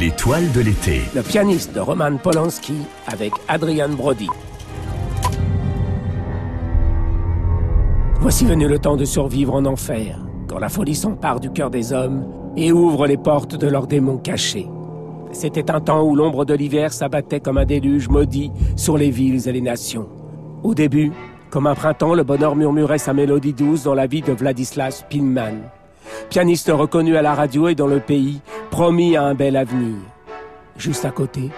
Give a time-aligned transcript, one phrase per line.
[0.00, 1.02] L'étoile de l'été.
[1.14, 2.74] Le pianiste de Roman Polanski
[3.06, 4.28] avec Adrian Brody.
[8.18, 10.18] Voici venu le temps de survivre en enfer,
[10.48, 12.26] quand la folie s'empare du cœur des hommes
[12.56, 14.66] et ouvre les portes de leurs démons cachés.
[15.30, 19.46] C'était un temps où l'ombre de l'hiver s'abattait comme un déluge maudit sur les villes
[19.46, 20.08] et les nations.
[20.64, 21.12] Au début,
[21.50, 25.70] comme un printemps, le bonheur murmurait sa mélodie douce dans la vie de Vladislas Spinman,
[26.30, 28.40] pianiste reconnu à la radio et dans le pays,
[28.70, 29.96] promis à un bel avenir.
[30.76, 31.50] Juste à côté,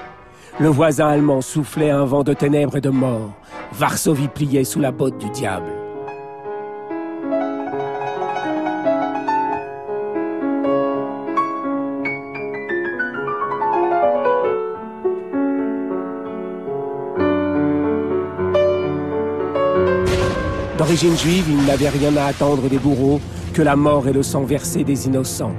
[0.59, 3.33] le voisin allemand soufflait un vent de ténèbres et de mort.
[3.73, 5.71] Varsovie pliait sous la botte du diable.
[20.79, 23.21] D'origine juive, il n'avait rien à attendre des bourreaux
[23.57, 25.55] que la mort et le sang versé des innocents.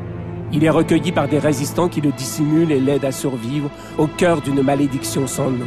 [0.54, 4.42] Il est recueilli par des résistants qui le dissimulent et l'aident à survivre au cœur
[4.42, 5.66] d'une malédiction sans nom.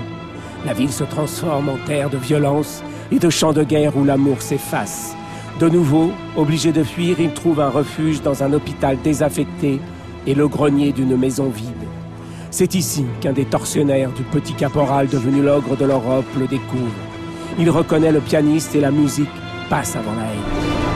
[0.65, 4.43] La ville se transforme en terre de violence et de champs de guerre où l'amour
[4.43, 5.17] s'efface.
[5.59, 9.81] De nouveau, obligé de fuir, il trouve un refuge dans un hôpital désaffecté
[10.25, 11.89] et le grenier d'une maison vide.
[12.53, 16.95] C'est ici qu'un des tortionnaires du petit caporal devenu l'ogre de l'Europe le découvre.
[17.59, 19.29] Il reconnaît le pianiste et la musique
[19.69, 20.90] passe avant la haine.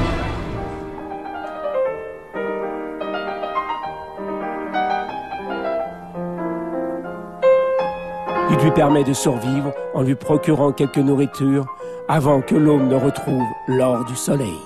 [8.51, 11.67] Il lui permet de survivre en lui procurant quelques nourritures
[12.09, 14.59] avant que l'homme ne retrouve l'or du soleil.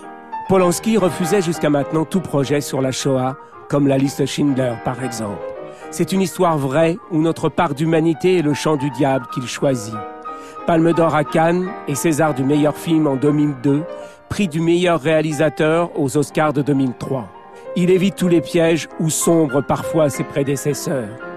[0.49, 3.37] Polanski refusait jusqu'à maintenant tout projet sur la Shoah,
[3.69, 5.43] comme la liste Schindler par exemple.
[5.91, 9.95] C'est une histoire vraie où notre part d'humanité est le chant du diable qu'il choisit.
[10.67, 13.85] Palme d'or à Cannes et César du meilleur film en 2002,
[14.29, 17.29] prix du meilleur réalisateur aux Oscars de 2003.
[17.77, 21.28] Il évite tous les pièges où sombrent parfois ses prédécesseurs.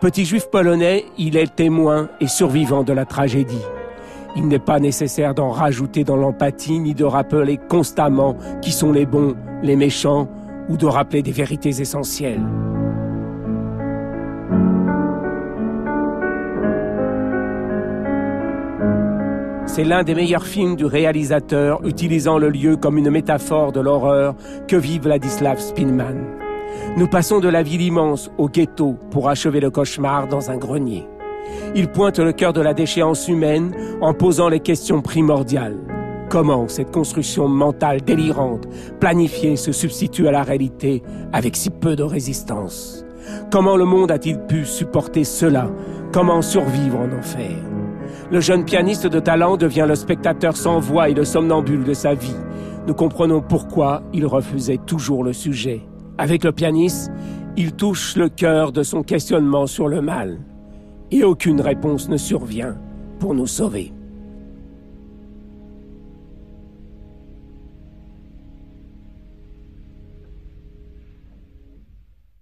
[0.00, 3.64] Petit juif polonais, il est témoin et survivant de la tragédie.
[4.36, 9.06] Il n'est pas nécessaire d'en rajouter dans l'empathie ni de rappeler constamment qui sont les
[9.06, 10.28] bons, les méchants
[10.68, 12.40] ou de rappeler des vérités essentielles.
[19.66, 24.34] C'est l'un des meilleurs films du réalisateur utilisant le lieu comme une métaphore de l'horreur
[24.66, 26.39] que vit Vladislav Spinman.
[26.96, 31.06] Nous passons de la ville immense au ghetto pour achever le cauchemar dans un grenier.
[31.74, 35.78] Il pointe le cœur de la déchéance humaine en posant les questions primordiales.
[36.28, 38.68] Comment cette construction mentale délirante,
[39.00, 43.04] planifiée, se substitue à la réalité avec si peu de résistance?
[43.50, 45.68] Comment le monde a-t-il pu supporter cela?
[46.12, 47.56] Comment survivre en enfer?
[48.30, 52.14] Le jeune pianiste de talent devient le spectateur sans voix et le somnambule de sa
[52.14, 52.36] vie.
[52.86, 55.82] Nous comprenons pourquoi il refusait toujours le sujet.
[56.20, 57.10] Avec le pianiste,
[57.56, 60.38] il touche le cœur de son questionnement sur le mal.
[61.10, 62.76] Et aucune réponse ne survient
[63.18, 63.90] pour nous sauver.